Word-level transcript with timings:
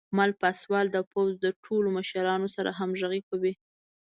مل 0.17 0.31
پاسوال 0.41 0.85
د 0.91 0.97
پوځ 1.11 1.31
د 1.41 1.47
ټولو 1.63 1.87
مشرانو 1.97 2.47
سره 2.55 2.69
همغږي 2.79 3.21
کوي. 3.29 3.53